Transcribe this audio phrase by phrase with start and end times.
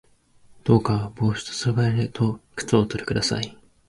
[0.63, 3.55] どうか帽子と外套と靴をおとり下さい